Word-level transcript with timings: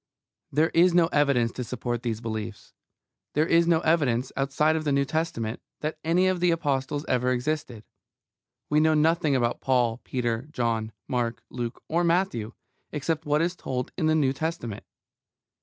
There 0.51 0.69
is 0.69 0.95
no 0.95 1.09
evidence 1.09 1.51
to 1.51 1.63
support 1.63 2.01
these 2.01 2.21
beliefs. 2.21 2.73
There 3.35 3.45
is 3.45 3.67
no 3.67 3.81
evidence, 3.81 4.31
outside 4.35 4.73
the 4.77 4.91
New 4.91 5.05
Testament, 5.05 5.61
that 5.81 5.99
any 6.03 6.25
of 6.25 6.39
the 6.39 6.49
Apostles 6.49 7.05
ever 7.07 7.31
existed. 7.31 7.83
We 8.67 8.79
know 8.79 8.95
nothing 8.95 9.35
about 9.35 9.61
Paul, 9.61 10.01
Peter, 10.03 10.47
John, 10.51 10.91
Mark, 11.07 11.43
Luke, 11.51 11.83
or 11.87 12.03
Matthew, 12.03 12.53
except 12.91 13.27
what 13.27 13.43
is 13.43 13.55
told 13.55 13.91
in 13.95 14.07
the 14.07 14.15
New 14.15 14.33
Testament. 14.33 14.85